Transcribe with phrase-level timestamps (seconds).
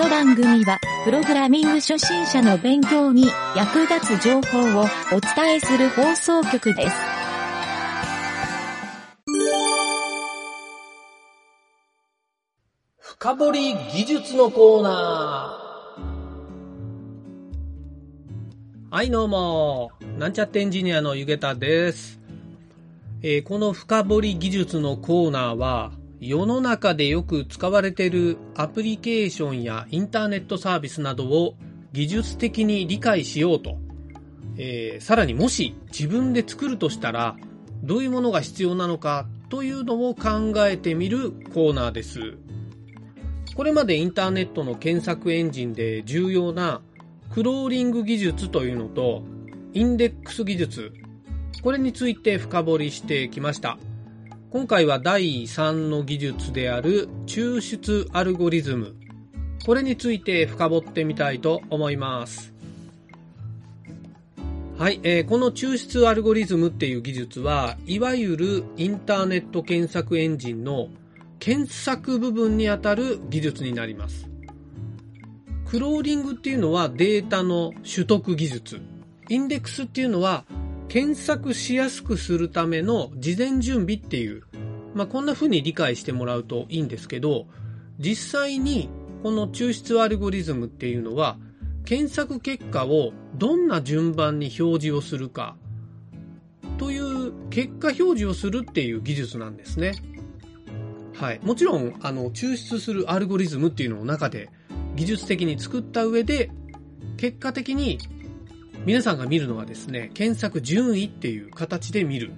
[0.00, 6.96] の番組は、プログラミング初心者の勉強に役立つ情報をお伝えする放送局です。
[12.98, 18.94] 深掘り技術のコーナー。
[18.94, 19.90] はい、どうも。
[20.18, 22.18] なんちゃってエンジニアのゆげたです。
[23.22, 31.54] えーこの深掘り技術のコーナーは、世の中でよく使われているアプリケーションやインターネットサービスなどを
[31.92, 33.78] 技術的に理解しようと、
[34.58, 37.36] えーさらにもし自分で作るとしたら、
[37.82, 42.34] どういうものが必要なのかというのを考えてみるコーナーです。
[43.56, 46.82] これまでインターネットの検索エンジンで重要な
[47.30, 49.22] クローリング技術というのと
[49.72, 50.92] インデックス技術、
[51.62, 53.78] これについて深掘りしてきました。
[54.52, 58.96] 今回は第3の技術である抽出アルゴリズム、
[59.64, 62.52] これについて深掘ってみたいと思います。
[64.76, 70.88] はい、えーこの抽出アルゴリズムっていう技術は、いわゆるインターネット検索エンジンの
[71.38, 74.28] 検索部分にあたる技術になります。
[75.64, 78.80] クローリングっていうのはデータの取得技術。
[79.28, 80.44] インデックスっていうのは
[80.90, 84.42] 検索しやすくするための事前準備っていう、
[84.92, 87.46] まあ、こんな風に理解してもらうといいんですけど、
[87.98, 88.90] 実際に
[89.22, 91.38] この抽出アルゴリズムっていうのは
[91.84, 95.54] 検索結果をどんな順番に表示をするか
[96.76, 99.92] という結果表示をするっていう技術なんですね。
[101.14, 101.40] はい。
[101.44, 104.48] もちろん、あの、抽出するアルゴリズムっていうのを中で
[104.96, 106.50] 技術的に作った上で、
[107.16, 107.98] 結果的に
[108.86, 112.32] 皆さんが見るのはですね、検索順位っていう形で見る。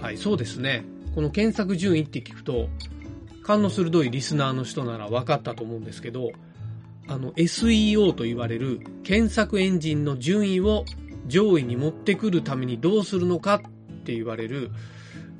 [0.00, 0.84] はい、そうですね。
[1.14, 2.68] この検索順位って聞くと、
[3.42, 6.32] 勘の鋭いリスナーの人なら分かったと思うんですけど、
[7.06, 10.84] あの SEO と言われる検索エンジンの順位を
[11.26, 13.60] 上位に持ってくるためにどうするのかっ
[14.04, 14.70] て言われる、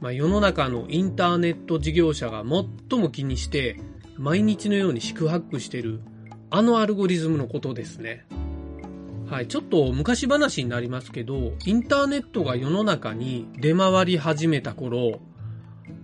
[0.00, 2.44] まあ、世の中のインターネット事業者が
[2.91, 3.81] 最も気にして
[4.16, 6.00] 毎日のように四苦八苦してる
[6.50, 8.27] あのアルゴリズムのことですね。
[9.27, 15.21] はい、ちょっと昔話になりますけど、インターネットが世の中に出回り始めた頃、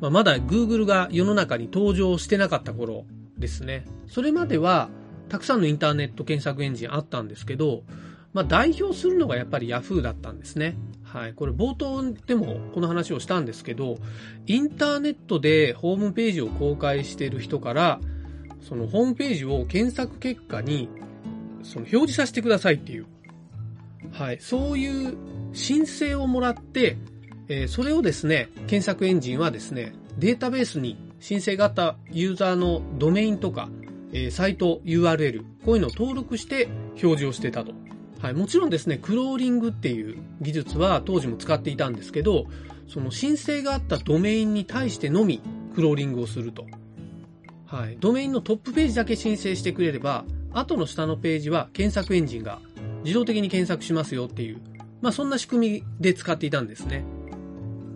[0.00, 3.04] まあ、まだ Google が世の中に登場してなかった頃
[3.38, 3.86] ですね。
[4.09, 4.88] それまでは
[5.28, 7.82] たくさんのインターネット検索エンジンあったんですけど、
[8.32, 10.76] まあ、代表するのがやっぱり Yahoo だったんですね。
[11.04, 11.34] はい。
[11.34, 13.98] これ冒頭でもこの話をしたんですけど、
[14.47, 18.00] インターネットでホームページを公開している人から、
[18.62, 20.88] そのホームページを検索結果に
[21.62, 23.06] その表示させてくださいっていう、
[24.12, 24.38] はい。
[24.41, 25.16] そういう
[25.53, 26.97] 申請をもらって、
[27.48, 33.69] えーそれをですね、検索エンジンはですね、データベースに申請があったユーザーのドメインとか、
[34.12, 36.69] えーサイト URL、こういうのを登録して
[37.03, 37.72] 表示をしてたと。
[38.21, 38.34] はい。
[38.34, 42.47] もちろんですね、クローリングっていう技術は当時も使っていたんですけど、
[42.88, 45.41] その申請があったドメインに対してのみ
[45.75, 46.66] クローリングをすると。
[47.66, 47.97] はい。
[48.00, 52.60] ドメインのトップページだけ申請してくれれば、後の下のページは検索エンジンが
[53.04, 54.60] 自動的に検索しますよっていう、
[55.00, 57.04] まあそんな仕組みで使っていたんですね。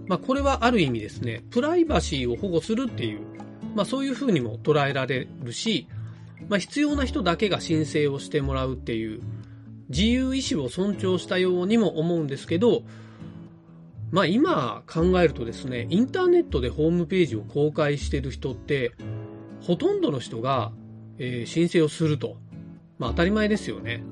[0.06, 3.20] まあこれはある意味ですね、プライバシーを保護するっていう、
[3.74, 5.88] まあそういう風にも捉えられるし、
[6.48, 9.20] まあ必要な人だけが申請をしてもらうっていう、
[9.88, 12.82] 自由意志を尊重したようにも思うんですけど、
[14.10, 18.92] まあ今考えるとですね、インターネットでホームページを公開してる人って、
[19.60, 20.72] ほとんどの人が、
[21.18, 22.36] えー申請をすると。
[23.04, 24.02] まあ当たり前ですよね。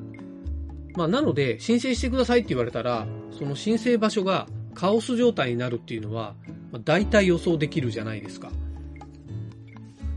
[0.94, 6.34] まあなので、申請してくださいって言われたら、その申請場所がカオス状態になるっていうのは、
[6.70, 8.50] まあ、大体予想できるじゃないですか。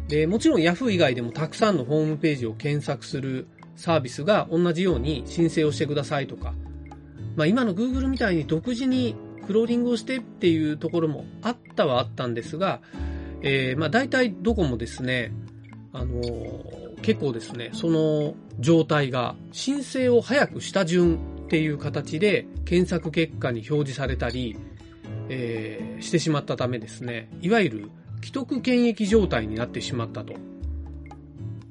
[0.09, 3.47] で、もちろん Yahoo 以外でもたくさんのホームページを検索する
[3.77, 6.53] サービスが同じように申請をしてくださいとか、
[7.37, 9.15] まあ今の Google みたいに独自に
[9.47, 12.81] クローリングをしてっていうところもあったはあったんですが、
[13.41, 15.31] えー、まあ大体どこもですね、
[15.93, 24.57] あのー結構ですね、その状態が申請を早くした順っていう形で検索結果に表示されたり、
[25.29, 27.91] えーしてしまったためですね、いわゆる
[28.21, 30.33] 既得権益状態になってしまったと。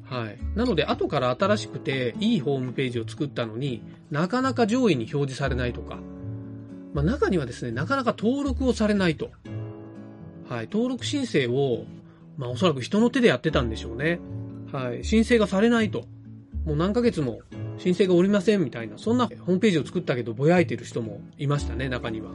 [0.05, 0.39] はい。
[0.55, 3.83] なので、後から新しくていいホームページを作ったのに
[4.13, 5.99] なかなか上位に表示されないとか、
[6.95, 9.31] まあ、中にはですね、なかなか登録をされないと。
[10.49, 10.69] はい。
[10.71, 11.87] 登録申請を、
[12.37, 14.21] まあ、おそらく人の手でやってたんでしょうね。
[14.75, 15.05] はい。
[15.05, 16.05] 申請がされないと。
[16.65, 17.43] もう何ヶ月も
[17.79, 22.33] 申請がおりませんみたいな、そんなホームページを作ったけどぼやいてる人もいましたね、中には。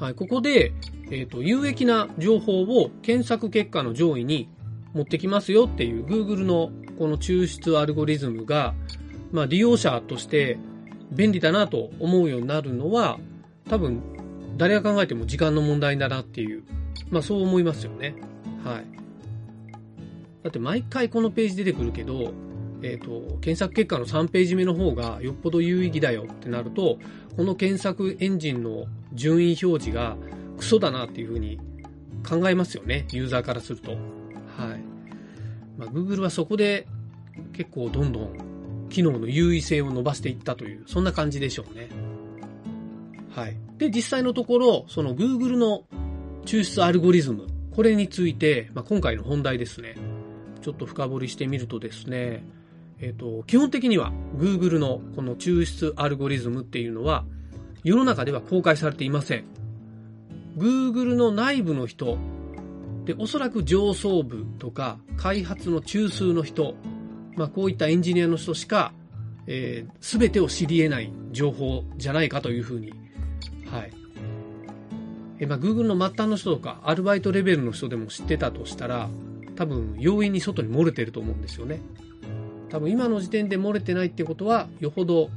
[0.00, 0.14] はい。
[0.14, 0.72] ここで、
[1.10, 4.48] えっ、と、有益な情報を検索結果の上位に
[4.94, 8.72] 持ってきますよっていう Google のこの抽出アルゴリズムが、
[9.30, 10.56] まあ、利用者として
[11.10, 13.18] 便利だなと思うようになるのは、
[13.68, 14.00] 多分、
[14.56, 16.62] 誰が考えても時間の問題だなっていう、
[17.10, 18.14] まあそう思いますよね。
[18.64, 19.01] はい。
[20.42, 22.32] だって毎回このページ出てくるけど、
[22.82, 26.98] えっ、ー、と、検索結果の3ページ目の方がよっぽど有意義だよってなると、
[27.36, 30.16] この検索エンジンの順位表示が
[30.58, 31.60] クソだなっていうふうに
[32.28, 33.06] 考えますよね。
[33.12, 33.92] ユーザーからすると。
[33.92, 33.98] はい。
[35.78, 36.86] まあ、Google はそこで
[37.52, 41.88] 結構どんどん機能の優位性を伸ばしていったという、そんな感じでしょうね。
[43.30, 43.56] はい。
[43.78, 45.84] で、実際のところ、その Google の
[46.44, 49.94] 抽出アルゴリズム、これについて、まあ、今回の本題ですね。
[50.62, 52.44] ちょっと深掘りしてみるとですね、
[53.00, 57.24] えっ、ー、と、基本的には Google のこの抽出アルゴリズムっていうのは
[57.84, 59.44] 世の中では公開されていません。
[60.56, 62.18] Google の内部の人、
[63.04, 66.74] で、おそらく上層部とか開発の中枢の人、
[67.36, 68.92] まあこういったエンジニアの人しか、
[69.46, 72.92] えー、全てを知り得ない情報じゃないかというふうに、
[73.70, 73.92] はい。
[75.40, 79.08] えまあ、Google の末端の人とか、アルバイトレベルの人でも知ってたとしたら、
[79.56, 81.80] 多分容易に外に漏れてると思うんですよね。
[82.70, 85.30] 多分今の時点で漏れてないってことは、よほど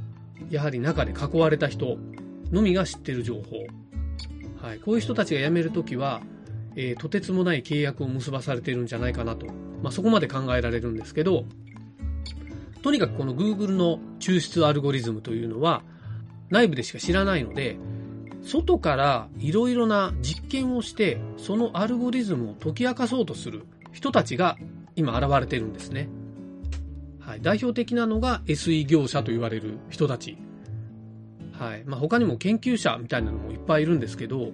[0.50, 1.98] やはり中で囲われた人
[2.50, 3.66] のみが知ってる情報。
[4.60, 6.22] はい、こういう人たちが辞めるときは、
[6.76, 9.46] えー、とてつもない契約を結ばされてるんじゃないかなと。
[9.82, 11.44] まあ、そこまで考えられるんですけど、
[12.82, 15.82] とにかくこの Google の抽出アルゴリズムというのは、
[16.50, 17.76] 内部でしか知らないので、
[18.42, 23.64] 外からいろいろな実験をして、そのアルゴリズムを解き明かそうとする
[23.96, 24.58] 人たちが
[24.94, 26.10] 今現れてるんですね。
[27.18, 30.36] はい、代表的なのが SE 業者と言われる人たち。
[31.52, 34.52] はいまあ、他にも研究者みたいなのもいっぱいいるんですけど、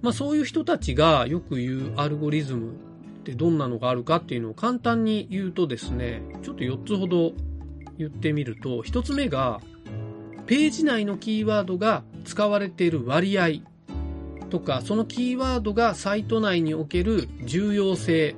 [0.00, 2.74] まあ、そういう人たちがよく言うアルゴリズムっ
[3.24, 7.34] てどんなのがあるかっていうのを簡単に言うとですね、ちょっと4つほど
[7.98, 9.60] 言ってみると、1つ目が、
[10.46, 13.48] ページ内のキーワードが使われている割合
[14.48, 18.36] とか、そのキーワードがサイト内における重要性、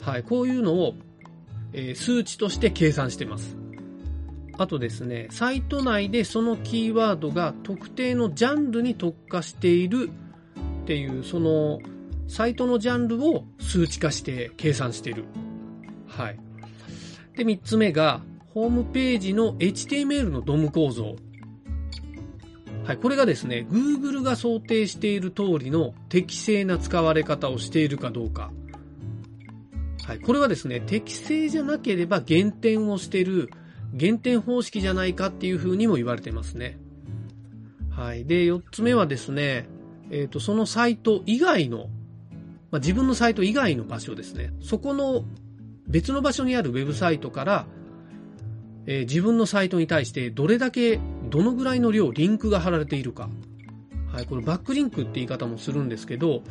[0.00, 0.94] はい、こういうのを
[1.72, 3.56] えー、数値として計算してます。
[4.58, 10.10] あとですね、サイト内でそのキーワードが特定のジャンルに特化している
[10.82, 11.80] っていう、その
[12.28, 15.24] サイトのジャンルを数値化して計算している。
[16.06, 16.38] はい。
[17.36, 18.20] で、3つ目が、
[18.52, 21.16] ホームページの HTML の DOM 構造。
[22.84, 28.50] はい、これがですね、Google が想定している通りの適正な使われ方をしているかどうか。
[30.10, 33.48] はい、これはですね、適正じゃなければ減点をしてる
[33.94, 36.80] 減点方式じゃないかっていうふうにも言われてますね。
[37.90, 38.24] はい。
[38.24, 39.68] で、4つ目はですね、
[40.10, 41.90] えっ、ー、と、そのサイト以外の、
[42.72, 44.52] まあ、自分のサイト以外の場所ですね。
[44.60, 45.22] そこの
[45.86, 47.66] 別の場所にあるウェブサイトから、
[48.86, 50.98] えー、自分のサイトに対してどれだけ、
[51.28, 53.30] どのぐらいの量、リンクが貼られているか。
[54.12, 54.26] はい。
[54.26, 56.42] これバックリンクって言い方もするんですけど、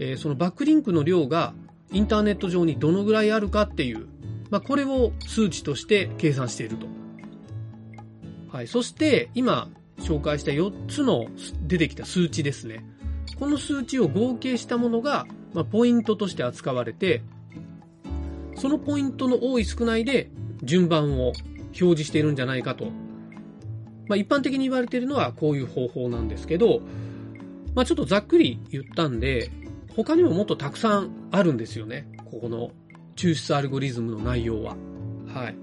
[0.00, 1.54] えー、そのバックリンクの量が
[1.92, 4.06] インターネット上にどのぐらいあるかっていう、
[4.50, 6.86] まあ、これを数値として計算していると。
[8.52, 8.68] はい。
[8.68, 9.68] そして、今
[9.98, 11.26] 紹介した4つの
[11.62, 12.84] 出てきた数値ですね。
[13.38, 17.22] この数値を合計したものが、まあ、ポイントとして扱われて、
[18.56, 20.30] そのポイントの多い少ないで
[20.62, 22.86] 順番を表示しているんじゃないかと。
[24.08, 26.80] まあ、一般的に言われているのはこういう方法なんですけど、
[27.74, 29.50] まあ、ちょっとざっくり言ったんで、
[29.96, 32.06] 他にももっとたくさんあるんですよね。
[32.30, 32.70] ここの
[33.16, 34.76] 抽出アルゴリズムの内容は。
[35.26, 35.56] はい。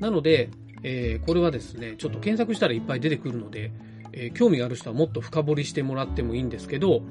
[0.00, 0.48] なので、
[0.82, 3.72] えー、これはですね、ちょっと検索したらいっぱい出てくるので、
[4.12, 7.02] えー、興味がある人はもっと深掘りしてもらってもいいんですけど、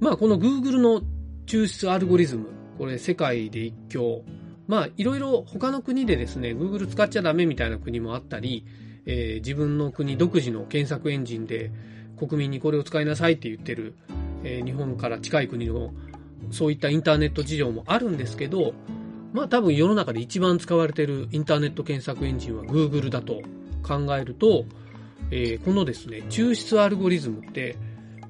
[0.00, 1.02] まあこの Google の
[1.46, 2.46] 抽出アルゴリズム、
[2.78, 4.22] これ世界で一強。
[4.66, 8.64] まあいろいろ他の国でですね、Google 使っちゃダメみたいな国もあったり、
[9.04, 11.70] えー、自分の国独自の検索エンジンで
[12.18, 13.96] 国民にこれを使いなさいって言ってる
[14.44, 15.92] えー、日本から近い国の
[16.50, 18.74] そういったインターネット事情もあるんですけど、
[19.32, 23.42] まあ多分世の中で一番使われているインターネット検索エンジンは Google だと
[23.82, 24.64] 考えると、
[25.30, 27.76] えー、このですね、抽出アルゴリズムって、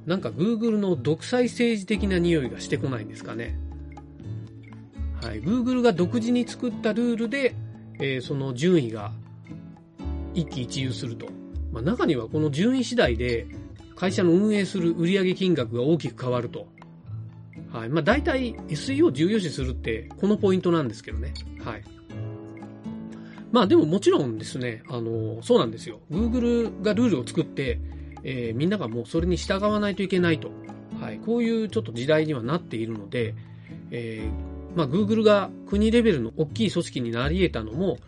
[0.06, 3.58] なんか Google の独裁政治的な匂いがしてこないんですかね。
[5.22, 5.42] はい。
[5.42, 7.54] Google が独自に作ったルールで、
[8.00, 9.12] えー、その順位が
[10.34, 11.26] 一喜一憂すると。
[11.72, 13.46] まあ、中にはこの順位次第で
[13.98, 16.68] 会社の運営する売上金額が大きく変わると。
[17.72, 17.88] はい。
[17.88, 21.34] まあ大体 SEO を重要視するってこのポイントなんですけどね。
[21.64, 21.82] はい。
[23.50, 25.98] まあでももちろんですね、あの、そうなんですよ。
[26.12, 27.80] Google がルールを作って、
[28.22, 30.52] えー、みんながもうそれに従わないといけないと。
[31.00, 31.18] はい。
[31.18, 33.34] こういうちょっと時代にはなっているので、
[33.90, 34.30] え
[34.76, 37.98] まあ、Google が国レベルの大きい組織になり得たのも、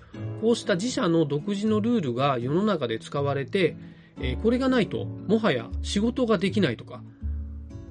[0.41, 3.75] こうした自社の独自のルールが世の中で使われて、
[4.21, 7.03] えこれがないと、もはや仕事ができないとか、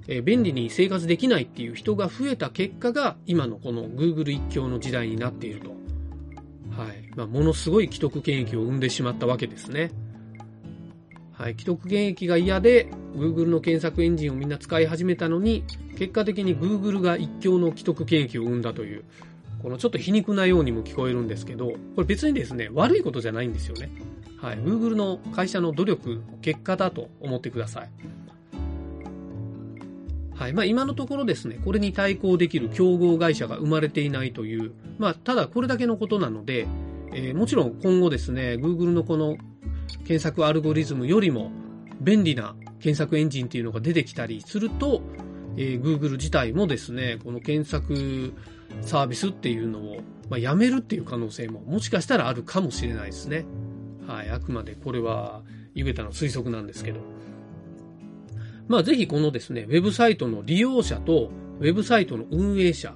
[0.07, 5.69] え便利に生活できないっていう人が増えた結果が、今のこの Google 一強の時代になっていると。
[6.79, 7.09] はい。
[7.15, 9.91] まあ、ものすごい既得権益を生んでしまったわけですね。
[11.33, 11.53] はい。
[11.53, 15.63] 既得権益が嫌で、Google の検索エンジンをみんな使い始めたのに、
[15.97, 19.03] 結果的に Google が一強の既得権益を生んだという、
[19.61, 23.89] このちょっと皮肉なようにも聞こえるんですけど、これ別にですね、悪いことじゃないんですよね。
[24.37, 24.57] はい。
[24.57, 27.89] Google の会社の努力、結果だと思ってください。
[30.33, 30.53] はい。
[30.53, 36.65] まあ今のところですね、これに対抗できる競合会社が生まれていないという、まあただこれだけのことなので、
[37.13, 39.37] えー、もちろん今後ですね、Google のこの
[40.05, 41.51] 検索アルゴリズムよりも
[41.99, 45.01] 便利な検索エンジンっていうのが出てきたりすると、
[45.57, 48.33] えー、Google 自体もですね、この検索
[48.81, 53.45] サービスっていうのを、まあ、やめるっていう可能性ももしかしたらあるかもしれないですね。
[54.07, 55.43] はい、あくまでこれは、
[55.75, 56.99] ゆげたの推測なんですけど。
[58.67, 62.95] まあ、ぜひこのですね、ウェブサイトの利用者と、ウェブサイトの運営者、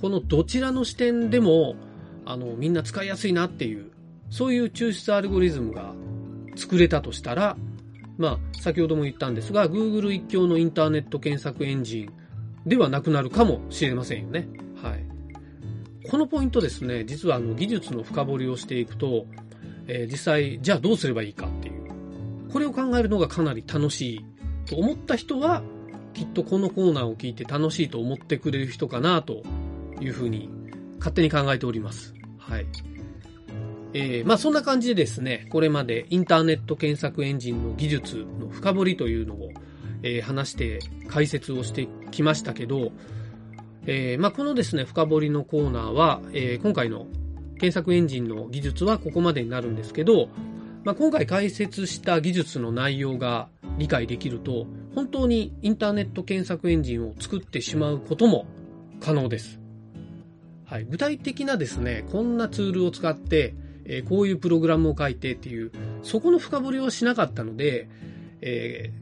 [0.00, 1.76] このどちらの視点でも、
[2.24, 3.90] あの、みんな使いやすいなっていう、
[4.30, 5.94] そういう抽出アルゴリズムが
[6.56, 7.56] 作れたとしたら、
[8.18, 12.02] まあ、先ほども言ったんですが、Google 一強のインターネット検索エンジ
[12.66, 14.48] ンではなくなるかもしれませんよね。
[16.10, 19.26] このポイントですね、実はあの技術の深掘りをしていくと、
[19.86, 21.78] えー、実際、じゃあどうすればいいかっていう。
[22.50, 24.24] これを考えるのがかなり楽しい
[24.64, 25.62] と思った人は、
[26.14, 29.42] きっとこのコーナーを聞いて楽しいと思ってくれる人かなと
[30.00, 30.48] いうふうに
[30.98, 32.14] 勝手に考えております。
[32.38, 32.66] はい。
[33.92, 39.50] えー、まあそんな感じでですね、これまでインターネット検索エンジンの技術の深掘りというのを、
[40.02, 42.92] えー、話して解説をしてきましたけど、
[43.90, 47.06] えー、まあこのですね、深掘りのコーナーは、えー、今回の
[47.54, 50.28] 検索エンジンの技術はここまでになるんですけど、
[50.84, 58.44] まあ、今回解説した技術の内容が理解できると、本当にインターネット検索エンジンを作ってしまうことも
[59.00, 59.58] 可能です。
[60.66, 63.54] はい、具体的なですね、こんなツールを使って、
[63.86, 67.88] えー、こういうプログラムを書いてっていう、そこの深掘りをしなかったので、
[68.42, 68.92] え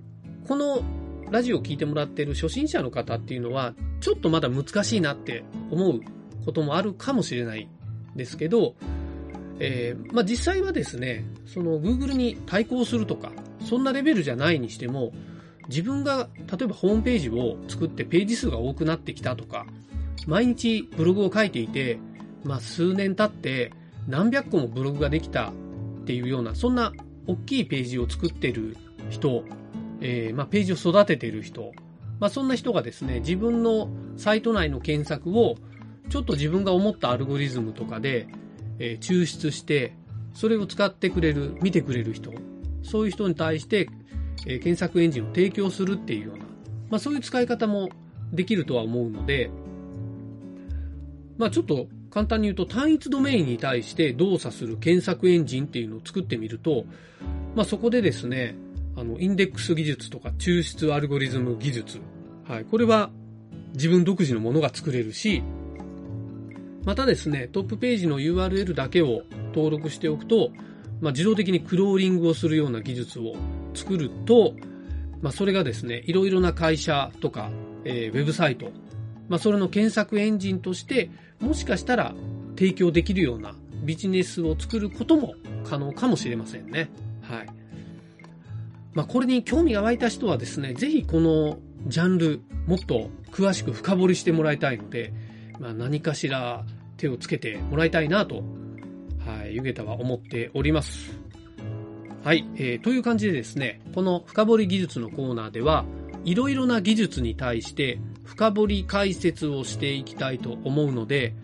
[0.44, 0.80] ー、この
[1.30, 6.00] ラジオを聴いてもらっている初心者の方っていうのは、ちょっとまだ難しいなって思う
[6.44, 7.68] こともあるかもしれない
[8.14, 8.74] ですけど、
[9.58, 13.32] えー、まあ、実際はですね、その Google に対抗するとか、
[13.64, 15.12] そんなレベルじゃないにしても、
[15.68, 19.66] 自分が例えばホームページを作ってページ数が多くなってきたとか、
[20.26, 21.98] 毎日ブログを書いていて、
[22.44, 23.72] まあ、数年経って
[24.06, 25.52] 何百個もブログができたっ
[26.04, 26.92] ていうような、そんな
[27.26, 28.76] 大きいページを作ってる
[29.10, 29.44] 人、
[30.00, 31.72] えー、まあ、ページを育てている人、
[32.20, 35.56] まあ、そんな人がですね、自分のサイト内の検索を
[36.08, 38.28] ちょっと自分が思ったアルゴリズムとかで、
[38.78, 39.94] えー、抽出して、
[40.34, 42.32] それを使ってくれる、見てくれる人、
[42.82, 43.88] そういう人に対して、
[44.46, 46.44] えー、検索エンジンを提供するっていうような、
[46.90, 47.88] まあそういう使い方も
[48.32, 49.50] できるとは思うので、
[51.38, 56.84] まあちょっと簡単に言うと単一ドメインに対して動作する検索エンジンっていうのを作ってみると、
[57.54, 58.56] まあそこでですね、
[58.96, 62.00] あの、インデックス技術とか抽出アルゴリズム技術、
[62.48, 63.10] はい、これは
[63.74, 65.42] 自分独自のものが作れるし、
[66.84, 69.22] またですね、トップページの URL だけを
[69.54, 70.50] 登録しておくと、
[71.00, 73.34] まあ、自動的にクローリングをするような技術を
[73.74, 74.54] 作ると、
[75.20, 77.50] まあ、それがですね、いろいろな会社とか、
[77.84, 78.70] えー、ウェブサイト、
[79.28, 81.10] まあ、それの検索エンジンとして、
[81.40, 82.14] もしかしたら
[82.56, 85.34] 提供できるようなビジネスを作ることも
[85.64, 86.88] 可能かもしれませんね。
[87.22, 87.65] はい。
[88.96, 95.12] まあ、これに興味が湧いた人はですね、ぜひこのジャンル、もっと詳しく深掘りしてもらいたいので、
[95.60, 96.64] まあ、何かしら
[96.96, 98.36] 手をつけてもらいたいなと、
[99.18, 101.20] はい、ゆげたは思っております。
[102.24, 105.84] はい、えー、という感じでですね、この深掘り技術のコーナーでは、
[106.24, 111.34] いろいろな技術に対して深掘り解説をしていきたいと思うので、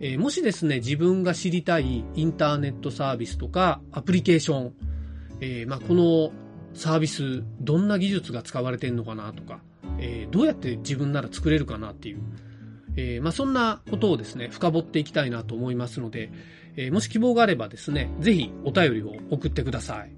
[0.00, 4.72] えー、もしですね、自分が知りたいインターネットサービスとかアプリケーション、
[5.40, 6.32] えー、まあ、この
[6.76, 9.60] サービス、どんな技術が使われてるのかなとか、
[9.98, 12.20] えー、どうやって自分なら作れるかなっていう、
[12.96, 16.30] えー、まあ、そんなことをですね、深掘っていきたいなと思いますので、
[16.76, 20.12] えー、もし希望があればですね、ぜひお便りを送ってください。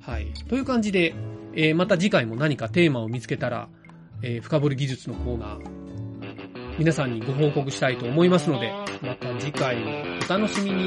[0.00, 0.32] はい。
[0.48, 1.14] という感じで、
[1.54, 3.68] えまた次回も何かテーマを見つけたら、
[4.22, 5.82] え深掘り技術のコーナー、
[6.78, 8.72] 皆さんにご報告したいと思いますので、
[9.02, 9.86] また次回を
[10.24, 10.86] お楽しみに。